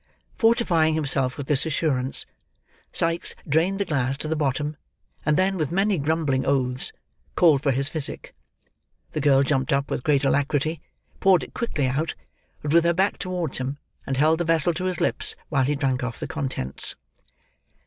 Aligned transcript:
Fortifying 0.35 0.95
himself 0.95 1.37
with 1.37 1.45
this 1.45 1.63
assurance, 1.63 2.25
Sikes 2.91 3.35
drained 3.47 3.79
the 3.79 3.85
glass 3.85 4.17
to 4.17 4.27
the 4.27 4.35
bottom, 4.35 4.75
and 5.27 5.37
then, 5.37 5.57
with 5.59 5.71
many 5.71 5.99
grumbling 5.99 6.43
oaths, 6.43 6.91
called 7.35 7.61
for 7.61 7.71
his 7.71 7.87
physic. 7.87 8.33
The 9.11 9.21
girl 9.21 9.43
jumped 9.43 9.71
up, 9.71 9.91
with 9.91 10.01
great 10.01 10.23
alacrity; 10.23 10.81
poured 11.19 11.43
it 11.43 11.53
quickly 11.53 11.85
out, 11.85 12.15
but 12.63 12.73
with 12.73 12.83
her 12.83 12.93
back 12.95 13.19
towards 13.19 13.59
him; 13.59 13.77
and 14.07 14.17
held 14.17 14.39
the 14.39 14.43
vessel 14.43 14.73
to 14.73 14.85
his 14.85 14.99
lips, 14.99 15.35
while 15.49 15.65
he 15.65 15.75
drank 15.75 16.03
off 16.03 16.17
the 16.19 16.25
contents. 16.25 16.95